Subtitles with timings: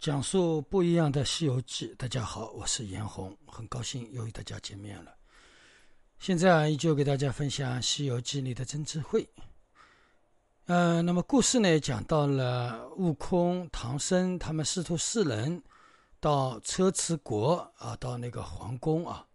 [0.00, 1.88] 讲述不一样的《西游记》。
[1.96, 5.12] 大家好，我是严红，很高兴又与大家见面了。
[6.20, 9.28] 现在啊，依旧给大家分享《西游记》里的真智慧。
[10.66, 15.60] 呃，那么故事呢，讲到了悟空、唐僧他们师徒四人
[16.20, 19.26] 到车迟国啊，到那个皇宫啊，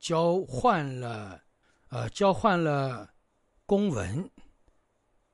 [0.00, 1.38] 交换了
[1.88, 3.10] 呃，交换了
[3.66, 4.30] 公文，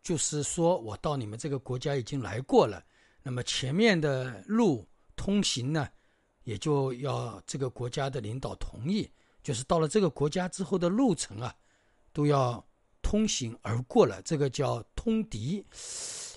[0.02, 2.83] 就是说我到你们这个国家已经来过了。
[3.25, 5.89] 那么前面的路通行呢，
[6.43, 9.09] 也就要这个国家的领导同意，
[9.45, 11.55] 就是到了这个国家之后的路程啊，
[12.13, 12.66] 都要
[13.01, 15.65] 通行而过了，这个叫通敌，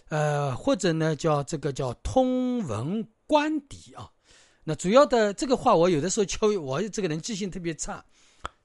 [0.10, 4.12] 呃，或者呢叫这个叫通文官敌啊。
[4.64, 8.06] 那主要的这个话，我有的时候敲我这个人记性特别差，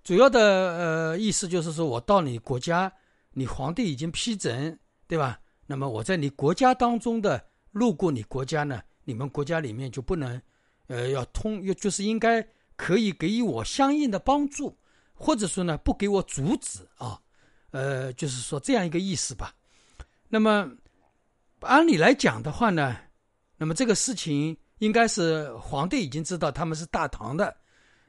[0.04, 2.92] 主要的呃意思就是说我到你国家，
[3.32, 5.40] 你皇帝已经批准，对吧？
[5.66, 7.46] 那么我在你国家当中的。
[7.72, 10.40] 路过你国家呢，你们国家里面就不能，
[10.88, 14.76] 呃，要通，要就是应该可以给予我相应的帮助，
[15.14, 17.20] 或者说呢，不给我阻止啊，
[17.70, 19.54] 呃，就是说这样一个意思吧。
[20.28, 20.68] 那么
[21.60, 22.96] 按理来讲的话呢，
[23.56, 27.56] 那么这个事情应该是皇帝已经知道他们是大唐的，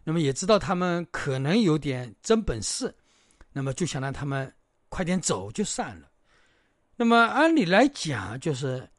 [0.04, 2.92] 那么也知道他们可能有点真本事，
[3.54, 4.52] 那么就想让他们
[4.90, 6.10] 快点走就算了。
[6.96, 8.90] 那么按理来讲就是。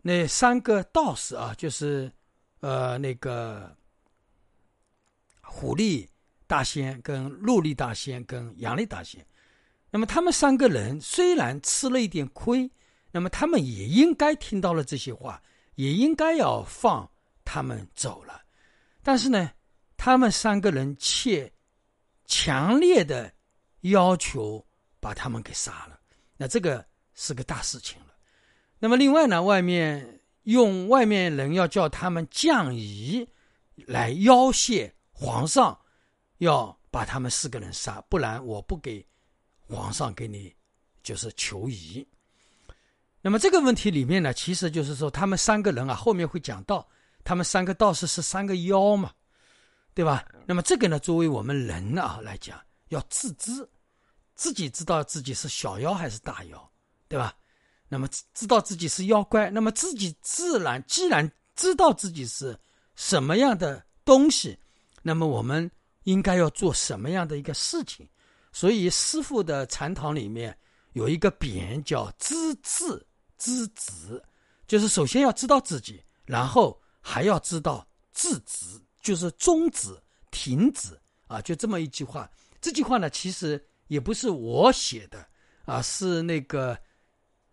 [0.00, 2.10] 那三个道士啊，就是，
[2.60, 3.76] 呃，那个
[5.42, 6.08] 虎力
[6.46, 9.26] 大仙、跟鹿力大仙、跟羊力大仙，
[9.90, 12.70] 那么他们三个人虽然吃了一点亏，
[13.10, 15.42] 那么他们也应该听到了这些话，
[15.74, 17.10] 也应该要放
[17.44, 18.42] 他们走了。
[19.02, 19.50] 但是呢，
[19.96, 21.52] 他们三个人却
[22.24, 23.32] 强烈的
[23.80, 24.64] 要求
[25.00, 25.98] 把他们给杀了，
[26.36, 27.98] 那这个是个大事情。
[28.78, 33.28] 那么另外呢，外面用外面人要叫他们降仪
[33.86, 35.78] 来要挟皇上，
[36.38, 39.04] 要把他们四个人杀，不然我不给
[39.60, 40.54] 皇上给你
[41.02, 42.06] 就是求仪。
[43.20, 46.88] 那么这个问题里面呢，其实就是说他们三个人啊，后面会讲到，
[47.24, 49.12] 他们三个道士是三个妖嘛，
[49.92, 50.24] 对吧？
[50.46, 52.58] 那么这个呢，作为我们人啊来讲，
[52.90, 53.68] 要自知，
[54.36, 56.70] 自己知道自己是小妖还是大妖，
[57.08, 57.34] 对吧？
[57.90, 62.54] 那么知道自己是妖怪，那么自己自然既然知道自己是
[62.96, 64.58] 什么样的东西，
[65.02, 65.70] 那么我们
[66.04, 68.06] 应该要做什么样的一个事情？
[68.52, 70.54] 所以师傅的禅堂里面
[70.92, 73.06] 有一个匾叫“知字
[73.38, 74.22] 知止”，
[74.68, 78.66] 就是首先要知道自己，然后还要知道制止，
[79.00, 79.96] 就是终止、
[80.30, 82.30] 停止啊，就这么一句话。
[82.60, 85.26] 这句话呢，其实也不是我写的
[85.64, 86.78] 啊，是那个。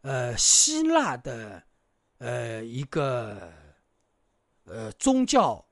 [0.05, 1.63] 呃，希腊的，
[2.19, 3.51] 呃，一个
[4.65, 5.65] 呃宗教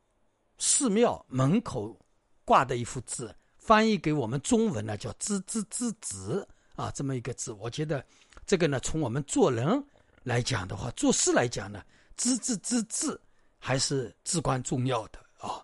[0.57, 1.95] 寺庙门口
[2.43, 6.43] 挂的一幅字，翻译给我们中文呢，叫“知知知止”
[6.75, 7.51] 啊，这么一个字。
[7.51, 8.03] 我觉得
[8.43, 9.85] 这个呢，从我们做人
[10.23, 11.83] 来讲的话，做事来讲呢
[12.17, 13.21] ，“知知知止”
[13.59, 15.63] 还是至关重要的啊。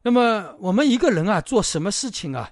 [0.00, 2.50] 那么我们一个人啊，做什么事情啊，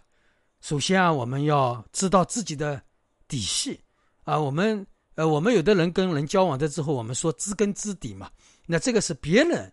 [0.61, 2.83] 首先啊，我们要知道自己的
[3.27, 3.83] 底细
[4.25, 4.87] 啊，我们。
[5.17, 8.31] 呃，我们有的人跟人交往的之后，我们说知根知底嘛。
[8.67, 9.71] 那这个是别人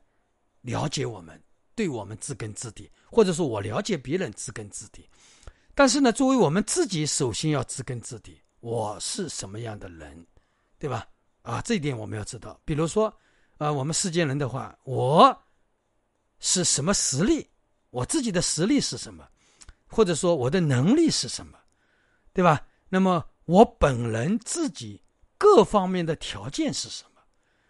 [0.61, 1.41] 了解我们，
[1.75, 5.07] 对我们知根知底，或者说我了解别人知根知底。
[5.75, 10.25] 但是呢，作为我们自己，首先要知根知底，我是什么样的人，
[10.79, 11.07] 对吧？
[11.43, 12.59] 啊，这一点我们要知道。
[12.65, 13.15] 比如说，
[13.57, 15.39] 呃，我们世间人的话，我
[16.39, 17.47] 是什么实力？
[17.91, 19.25] 我自己的实力是什么？
[19.85, 21.57] 或者说我的能力是什么？
[22.33, 22.65] 对吧？
[22.89, 24.99] 那么我本人自己。
[25.37, 27.21] 各方面的条件是什么，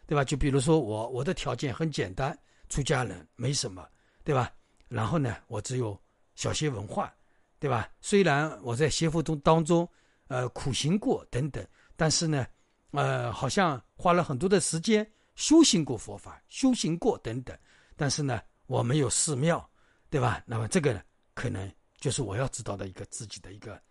[0.05, 0.23] 对吧？
[0.23, 2.37] 就比如说我，我的条件很简单，
[2.69, 3.85] 出家人没什么，
[4.23, 4.51] 对吧？
[4.87, 5.99] 然后呢，我只有
[6.35, 7.13] 小些文化，
[7.59, 7.89] 对吧？
[7.99, 9.87] 虽然我在邪佛中当中，
[10.27, 11.65] 呃，苦行过等等，
[11.95, 12.47] 但是呢，
[12.91, 15.05] 呃，好像花了很多的时间
[15.35, 17.57] 修行过佛法，修行过等等，
[17.95, 19.69] 但是呢，我没有寺庙，
[20.09, 20.41] 对吧？
[20.45, 21.01] 那么这个呢
[21.33, 23.81] 可能就是我要知道的一个自己的一个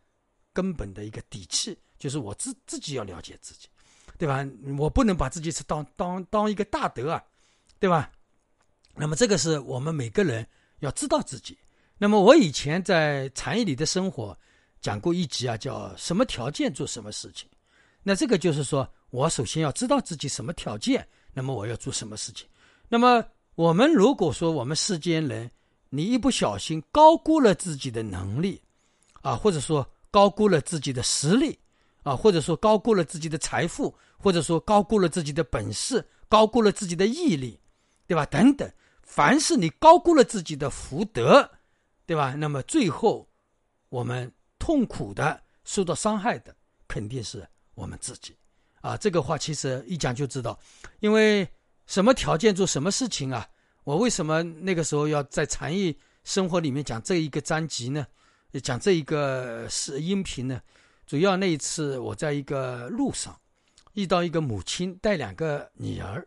[0.53, 1.79] 根本的一个底气。
[1.99, 3.69] 就是我自自己要了解自己，
[4.19, 4.47] 对吧？
[4.79, 7.23] 我不能把自己是当当当一个大德啊，
[7.79, 8.11] 对吧？
[8.95, 10.47] 那么这个是我们每个人
[10.81, 11.57] 要知道自己。
[11.99, 14.37] 那么我以前在禅意里的生活
[14.81, 17.49] 讲过一集啊，叫什么条件做什么事情。
[18.03, 22.47] 那这个就是说我首先要知道自己什么条件，那么我要做什么事情。
[22.89, 25.51] 那么我们如果说我们世间人，
[25.89, 28.61] 你一不小心高估了自己的能力
[29.23, 31.59] 啊，或者说高估了自己的实力。
[32.07, 37.59] 啊，或者说高估了自己的财富，或者说高估了自己的本事，高估了自己的毅力，
[38.07, 38.25] 对吧？
[38.27, 38.71] 等等，
[39.03, 41.51] 凡是你高估了自己的福德，
[42.07, 42.33] 对吧？
[42.37, 43.29] 那么最后
[43.89, 46.55] 我们痛苦的、受到伤害的，
[46.87, 47.45] 肯定是
[47.75, 48.37] 我们自己。
[48.83, 50.57] 啊，这个话其实一讲就知道，
[51.01, 51.45] 因为
[51.89, 53.45] 什么条件做什么事情啊？
[53.83, 58.07] 我为什么那个时候要在禅意生活里面讲这一个章集呢？
[58.63, 60.63] 讲这一个是音频呢？
[61.07, 63.39] 主要那一次我在一个路上
[63.93, 66.27] 遇到一个母亲带两个女儿，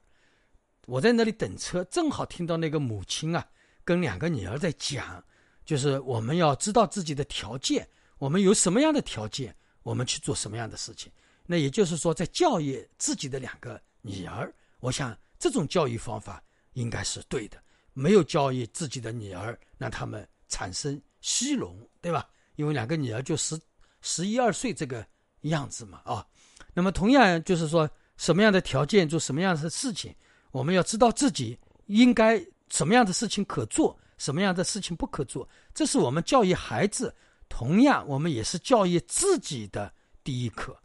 [0.86, 3.46] 我在那里等车，正好听到那个母亲啊
[3.84, 5.22] 跟两个女儿在讲，
[5.66, 7.88] 就是我们要知道自己的条件，
[8.18, 9.54] 我们有什么样的条件，
[9.84, 11.12] 我们去做什么样的事情。
[11.46, 16.42] 那也就是说，在教育自己的两个女儿，我想这种教育方法
[16.74, 17.58] 应该是对的。
[17.92, 22.30] 没有教育自己的女儿，让他们产生虚荣，对吧？
[22.56, 23.60] 因为两个女儿就十
[24.02, 25.06] 十一二岁这个
[25.42, 26.26] 样子嘛，啊。
[26.74, 30.16] 那么同样就是说，什么样的条件做什么样的事情，
[30.52, 31.58] 我们要知道自己
[31.88, 35.48] 应该什么样的事情可做，什么样的事情不可做。
[35.74, 37.14] 这是我们教育孩子，
[37.50, 39.92] 同样我们也是教育自己的
[40.24, 40.78] 第一课。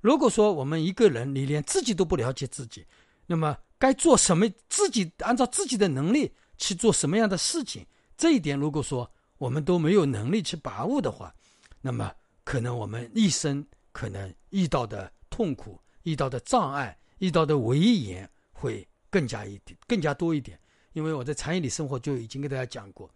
[0.00, 2.86] 如果说我们一个人你连自己都不了解自己，
[3.26, 4.48] 那么该做什么？
[4.68, 7.84] 自己按照自己的能力去做什么样的事情？
[8.16, 11.34] 这一点如果说我们都没有能力去把握的话，
[11.80, 12.10] 那么
[12.46, 20.56] 可能我们一生可能遇到的痛苦、遇到的障碍、遇到的危言会更加一点、更加多一点。
[20.92, 23.10] 因为我在禅意里生活就已经跟大家讲过，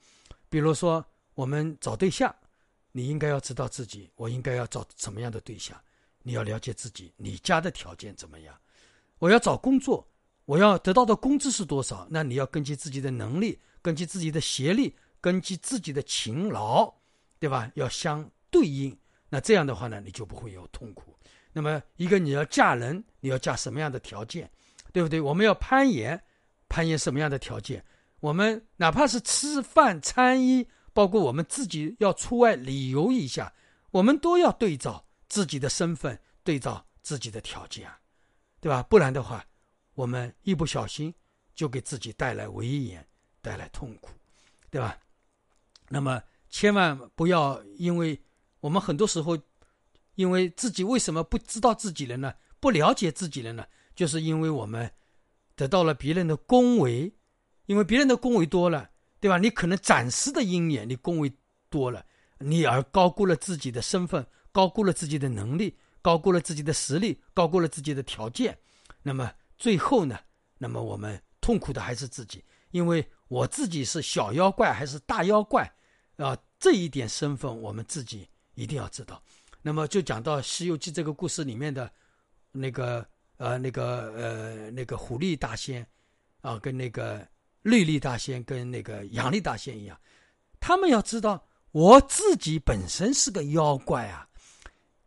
[0.49, 1.03] 比如说
[1.35, 2.35] 我们找对象，
[2.91, 5.81] 你应该要知道自己，我应该要找什么样的对象。
[6.25, 8.53] 你要了解自己，你家的条件怎么样？
[9.21, 10.05] 我要找工作，
[10.44, 12.05] 我要得到的工资是多少？
[12.11, 16.93] 那你要根据自己的能力，根据自己的学历，根据自己的勤劳，
[17.38, 17.71] 对吧？
[17.77, 18.99] 要相对应。
[19.31, 21.17] 那这样的话呢，你就不会有痛苦。
[21.50, 24.50] 那么，一个你要嫁人，你要嫁什么样的条件？
[24.93, 25.19] 对不对？
[25.19, 26.23] 我们要攀岩，
[26.69, 27.82] 攀岩什么样的条件？
[28.21, 33.50] 我们哪怕是吃饭、穿衣，包括我们自己要出外旅游一下，
[33.93, 35.03] 我们都要对照。
[35.31, 37.97] 自己的身份对照自己的条件啊，
[38.61, 38.82] 对吧？
[38.82, 39.47] 不然的话，
[39.94, 41.15] 我们一不小心
[41.55, 43.06] 就给自己带来危言，
[43.41, 44.11] 带来痛苦，
[44.71, 44.99] 对吧？
[45.88, 48.21] 那么千万不要因为
[48.60, 49.38] 我们很多时候，
[50.14, 52.34] 因为自己为什么不知道自己了呢？
[52.60, 53.66] 不了解自己了呢？
[53.94, 54.90] 就是因为我们
[55.56, 57.12] 得到了别人的恭维，
[57.66, 59.38] 因为别人的恭维多了，对吧？
[59.38, 61.32] 你可能展示的鹰眼，你恭维
[61.68, 62.04] 多了，
[62.38, 64.26] 你而高估了自己的身份。
[64.52, 68.58] 高估了自己的能力，高估了自己的实力，高估了自己的条件，
[69.00, 70.18] 那么最后呢？
[70.58, 75.72] 那么我们痛苦的还是自己，因为我自己是小妖怪还是大妖怪
[76.16, 76.36] 啊？
[76.58, 78.28] 这一点身份我们自己
[78.60, 79.22] 一定要知道。
[79.62, 81.90] 那么就讲到《西游记》这个故事里面的
[82.52, 83.06] 那个
[83.38, 85.86] 呃那个呃那个虎力大仙
[86.42, 87.26] 啊，跟那个
[87.62, 89.98] 绿力大仙跟那个杨力大仙一样，
[90.60, 94.26] 他们要知道我自己本身是个妖怪啊。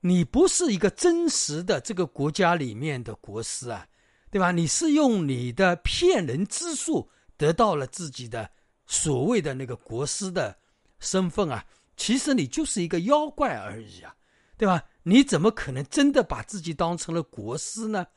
[0.01, 3.87] 你不是一个真实的这个国家里面的国师啊，
[4.29, 4.51] 对吧？
[4.51, 8.51] 你是用你的骗人之术得到了自己的
[8.85, 10.57] 所谓的那个国师的
[10.99, 14.15] 身份啊，其实你就是一个妖怪而已啊，
[14.57, 14.83] 对吧？
[15.03, 18.07] 你怎么可能真的把自己当成了国师呢？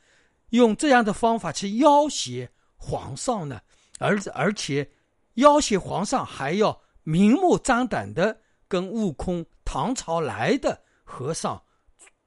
[0.50, 3.60] 用这样的方法去要挟皇上呢？
[3.98, 4.90] 而而且
[5.34, 11.62] 要挟皇上还要明目张胆的跟悟空唐朝来的和尚。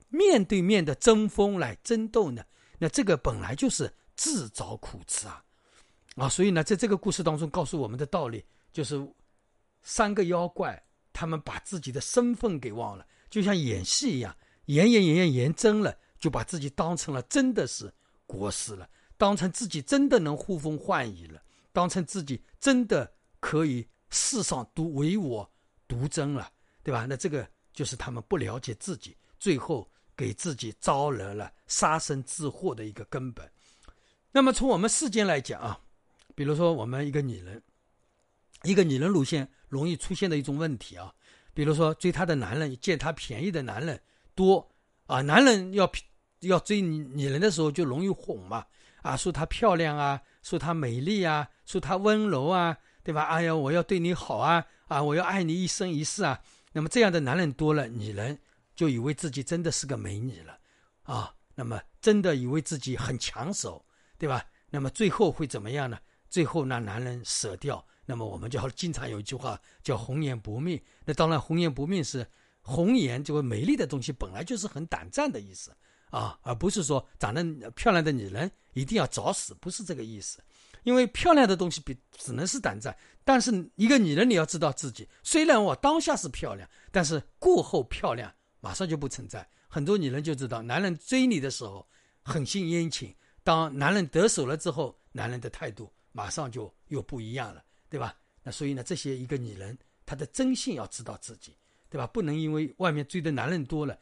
[0.09, 2.43] 面对面的争锋来争斗呢？
[2.79, 5.43] 那这个本来就是自找苦吃啊！
[6.15, 8.99] 啊，所以呢，在这个故事当中告诉我们的道理就是：
[9.81, 10.81] 三个妖怪
[11.19, 14.33] 他们把自己的身份给忘了，就像演戏一样，
[14.67, 17.93] 演演演演演真了，就把自己当成了真的是
[18.25, 21.41] 国师了，当成自己真的能呼风唤雨了，
[21.73, 23.11] 当成自己真的
[23.41, 25.51] 可以世上独唯我
[25.89, 26.49] 独尊了，
[26.83, 27.05] 对吧？
[27.05, 29.85] 那这个就是他们不了解自己，最后。
[30.19, 33.49] 给自己招惹了杀身之祸的一个根本。
[34.33, 35.79] 那么从我们世间来讲啊，
[36.35, 37.63] 比如说我们一个女人，
[38.63, 41.13] 一个女人路线容易出现的一种问题啊，
[41.53, 43.99] 比如说追她的男人，见她便宜的男人
[44.35, 44.69] 多
[45.05, 45.91] 啊，男人要
[46.41, 48.65] 要追女人的时候就容易哄嘛
[49.01, 53.23] 啊，说她漂亮啊，说她美丽啊，说她温柔啊，对吧？
[53.23, 56.41] 哎呀，我要对你好啊啊，我要爱你一生一世啊。
[56.71, 58.39] 那么这样的男人多了，女人。
[58.75, 60.57] 就以为自己真的是个美女了，
[61.03, 63.85] 啊，那么真的以为自己很抢手，
[64.17, 64.41] 对吧？
[64.69, 65.99] 那么最后会怎么样呢？
[66.29, 70.81] 最后那男人舍掉，那么我们就经常有一句话叫“红颜薄命”。
[71.05, 72.25] 那当然，“红颜薄命”是
[72.59, 75.71] 红颜这个美丽的东西本来就是很短暂的意思
[76.09, 80.39] 啊，而不是说长得漂亮的女人一定要早死，不是这个意思。
[80.85, 82.97] 因为漂亮的东西比只能是短暂。
[83.23, 89.47] 但是一个女人，你要知道自己，虽然我当下是漂亮，但是过后漂亮马上就不存在。
[89.67, 91.87] 很多女人就知道，男人追你的时候
[92.23, 98.15] 很献殷勤，当男人得手了之后，男人的态度马上就又不一样了，对吧？
[98.43, 101.55] 那所以呢，这些一个女人她的真性要知道自己，
[101.89, 102.08] 对吧？
[102.08, 103.98] 不能因为外面追的男人多了，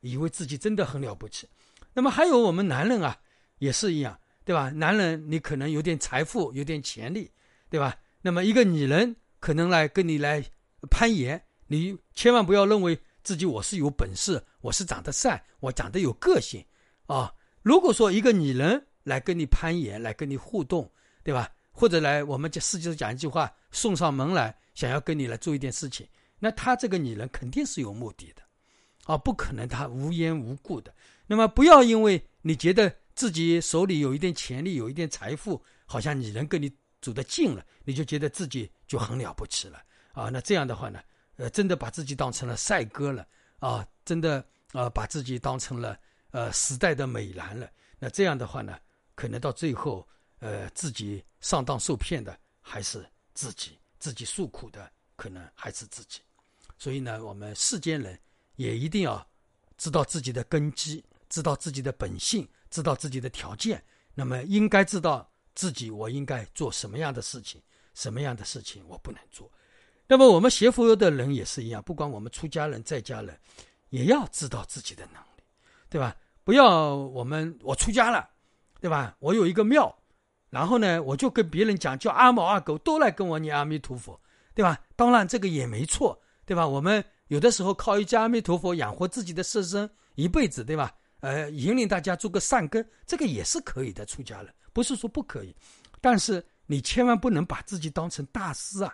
[0.00, 1.48] 以为自己真的很了不起。
[1.92, 3.20] 那么还有我们男人啊，
[3.58, 4.70] 也是一样，对吧？
[4.70, 7.30] 男人你可能有点财富，有点潜力，
[7.68, 7.96] 对吧？
[8.22, 10.44] 那么一个女人可能来跟你来
[10.90, 16.64] 攀岩，你千万不要认为自己我是有本事，我是长得帅，我长得有个性，
[17.06, 17.34] 啊！
[17.62, 20.90] 如果说一个女人来跟你攀岩，来跟你互动，
[21.22, 21.50] 对吧？
[21.72, 26.06] 或者来我们这世界上讲一句话，送上门来，想要跟你来做一点事情，
[26.38, 28.42] 那她这个女人肯定是有目的的，
[29.04, 30.94] 啊，不可能她无缘无故的。
[31.26, 36.72] 那么不要因为你觉得自己手里有一点潜力，有一点财富，好像女人跟你。
[37.02, 40.28] 走得近了，你就觉得自己就很了不起了啊！
[40.28, 41.00] 那这样的话呢，
[41.34, 43.26] 呃，真的把自己当成了帅哥了
[43.58, 43.84] 啊！
[44.04, 45.98] 真的啊，把自己当成了
[46.30, 47.68] 呃时代的美男了。
[47.98, 48.78] 那这样的话呢，
[49.16, 50.06] 可能到最后，
[50.42, 56.20] 呃，自己上当受骗的还是自己，自己诉苦的可能还是自己。
[56.76, 58.18] 所以呢，我们世间人
[58.56, 59.24] 也一定要
[59.78, 63.80] 知道自己的根基，知道自己的本性，知道自己的条件，
[64.14, 65.28] 那么应该知道。
[65.54, 67.60] 自己我应该做什么样的事情，
[67.92, 69.52] 什么样的事情我不能做。
[70.08, 73.38] 那么我们学佛的人也是一样，不管我们出家人在家人，
[73.90, 75.42] 也要知道自己的能力，
[75.90, 76.16] 对吧？
[76.42, 78.30] 不要我们我出家了，
[78.80, 79.14] 对吧？
[79.18, 79.94] 我有一个庙，
[80.52, 84.20] 然后呢，我就跟别人讲，叫阿猫阿狗都来跟我念阿弥陀佛，
[84.54, 84.78] 对吧？
[84.94, 86.68] 当然这个也没错，对吧？
[86.68, 90.92] 我们有的时候靠一家阿弥陀佛养活自己的色身一辈子，对吧？
[91.20, 94.04] 呃，引领大家做个善根，这个也是可以的。
[94.04, 95.56] 出家人不是说不可以，
[96.02, 98.92] 但是你千万不能把自己当成大师啊，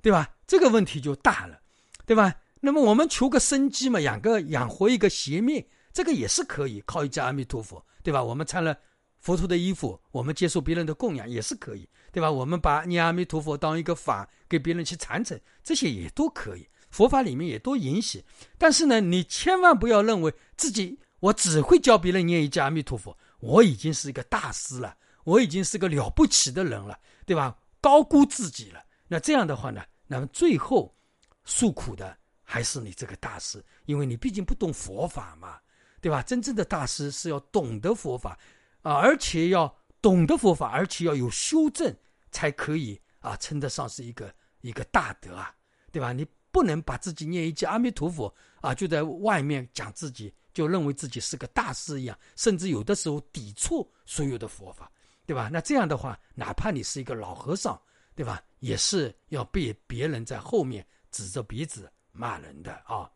[0.00, 0.30] 对吧？
[0.46, 1.58] 这个问题就大了，
[2.06, 2.32] 对吧？
[2.60, 8.22] 那么我们求个生机嘛，养个养活一个邪命，这个也是可以靠一家阿弥陀佛，对吧？
[8.22, 8.76] 我们穿了
[9.20, 12.30] 佛陀的衣服，我们接受别人的供养也是可以，对吧？
[12.30, 18.24] 我们把念阿弥陀佛当一个法给别人去传承，这些也都可以，佛法里面也都允许。
[18.58, 20.98] 但是呢，你千万不要认为自己。
[21.20, 27.54] 我只会教别人念一句阿弥陀佛，我已经是一个大师了，我已经是个了不起的人了，对吧？
[27.78, 28.82] 高估自己了。
[29.06, 29.82] 那这样的话呢？
[30.06, 30.96] 那么最后
[31.44, 35.58] 诉苦的还是你这个大师，因为你毕竟不懂佛法嘛，
[36.00, 36.22] 对吧？
[36.22, 38.38] 真正的大师是要懂得佛法
[38.82, 41.94] 啊，而且要懂得佛法，而且要有修正，
[42.30, 45.54] 才可以啊，称得上是一个一个大德啊，
[45.90, 46.12] 对吧？
[46.12, 50.32] 你不能把自己念一句阿弥陀佛啊，就在外面讲自己。
[50.52, 54.90] 就认为自己是个大师一样，甚至有的时候抵触所有的佛法，
[55.24, 55.48] 对吧？
[55.50, 57.80] 那这样的话，哪怕你是一个老和尚，
[58.16, 58.42] 对吧？
[58.58, 63.08] 也是要被别人在后面指着鼻子骂人的啊。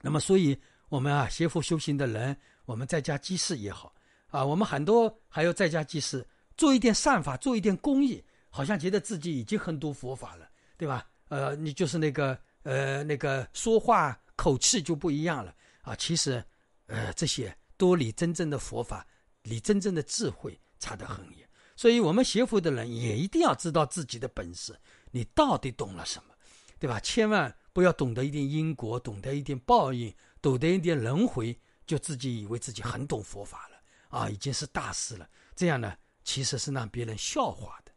[0.00, 3.94] 那么，所以我们啊，学佛修行的人，我们在家济世也好
[4.30, 11.06] 啊，我们很多还有在家济世，做一点善法，做一点公益，好像觉得自己已经很多佛法了，对吧？
[11.28, 15.54] 呃，你就是那个呃那个说话口气就不一样了。
[15.82, 16.44] 啊，其实，
[16.86, 19.06] 呃，这些都离真正的佛法、
[19.42, 21.48] 离真正的智慧差得很远。
[21.74, 24.78] 所以，我们学佛的人也一定要知道自己的本事，
[25.10, 26.34] 你到底懂了什么，
[26.78, 27.00] 对吧？
[27.00, 33.69] 千万不要懂得一点因果，懂得一点报应，懂得一点轮回，就自己以为自己很懂佛法了
[34.10, 35.26] 啊，已经是大事了。
[35.56, 37.90] 这样呢，其实是让别人笑话的，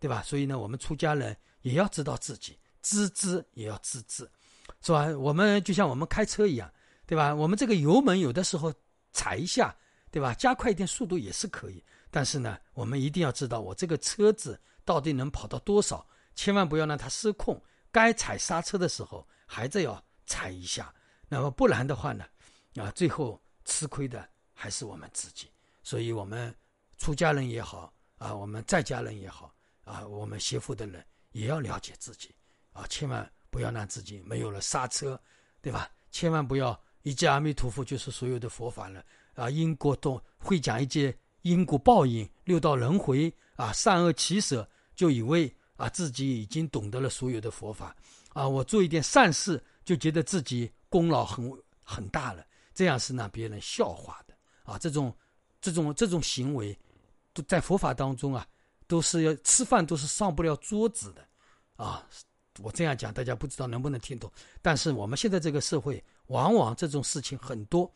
[0.00, 0.20] 对吧？
[0.22, 4.28] 所以呢，我们出家人也要知道自己，知之也要知之，
[4.80, 5.06] 是吧？
[5.16, 6.68] 我们就像我们开车一样。
[7.08, 7.34] 对吧？
[7.34, 8.70] 我们这个油门有的时候
[9.14, 9.74] 踩一下，
[10.10, 10.34] 对吧？
[10.34, 11.82] 加快一点速度也是可以。
[12.10, 17.58] 但是呢，我们一定要知道我这个车子到底能跑到多少，千万不要让它失控。
[17.90, 20.94] 该踩刹车的时候，还是要踩一下。
[21.30, 22.26] 那么不然的话呢，
[22.76, 25.50] 啊，最后吃亏的还是我们自己。
[25.88, 26.54] 所以，我们
[26.98, 29.50] 出家人也好，啊，我们在家人也好，
[29.84, 31.02] 啊，我们学佛的人
[31.32, 32.28] 也要了解自己，
[32.74, 35.18] 啊，千万不要让自己没有了刹车，
[35.62, 35.90] 对吧？
[36.10, 36.78] 千万不要。
[37.04, 39.02] 一见阿弥陀佛就是所有的佛法了
[39.32, 39.48] 啊！
[39.48, 47.96] 因果都会讲一些因果报应、六道轮回啊、善恶起舍，就以为啊自己已经懂得了所有的佛法
[48.34, 48.46] 啊！
[48.46, 51.50] 我做一点善事，就觉得自己功劳很
[51.82, 54.76] 很大了，这样是让别人笑话的啊！
[54.76, 55.16] 这种
[55.60, 56.78] 这种这种行为，
[57.32, 58.46] 都在佛法当中啊，
[58.86, 61.26] 都是要吃饭都是上不了桌子的
[61.76, 62.06] 啊！
[62.60, 66.02] 我这样讲，大家不知道能不能听懂，但是我们现在这个社会。
[66.28, 67.90] 往往这种事情很多，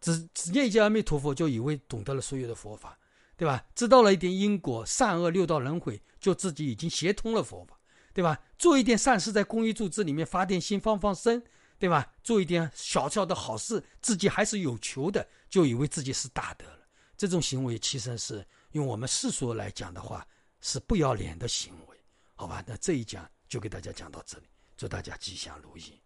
[0.00, 2.98] 只只念一句阿弥陀佛就以为懂得了所有的佛法，
[3.36, 3.64] 对吧？
[3.72, 7.78] 知道了一点因果，善恶六道轮回，就自己已经协通了佛法，
[8.12, 8.36] 对吧？
[8.58, 11.40] 做一点善事，在公益组织里面发点心，放放生，
[11.78, 12.12] 对吧？
[12.24, 16.66] 做一点小小的好事，自己还是有求的，就以为自己是大德。
[17.18, 20.24] 这种行为其实是用我们世俗来讲的话，
[20.60, 21.96] 是不要脸的行为，
[22.34, 22.62] 好吧？
[22.64, 24.46] 那这一讲就给大家讲到这里，
[24.76, 26.00] 祝大家吉祥如意。